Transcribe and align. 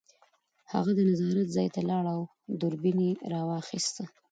هغه 0.71 0.91
د 0.95 0.99
نظارت 1.09 1.47
ځای 1.55 1.67
ته 1.75 1.81
لاړ 1.89 2.03
او 2.15 2.19
دوربین 2.61 2.97
یې 3.07 3.11
راواخیست 3.31 3.95